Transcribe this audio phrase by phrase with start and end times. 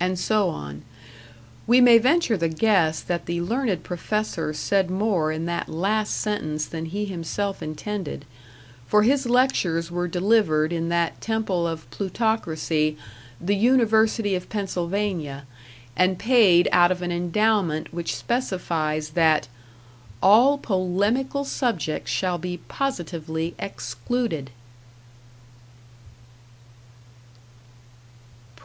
[0.00, 0.82] And so on.
[1.68, 6.66] We may venture the guess that the learned professor said more in that last sentence
[6.66, 8.24] than he himself intended,
[8.84, 12.96] for his lectures were delivered in that temple of plutocracy,
[13.40, 15.46] the University of Pennsylvania,
[15.94, 19.46] and paid out of an endowment which specifies that
[20.20, 24.50] "all polemical subjects shall be positively excluded!"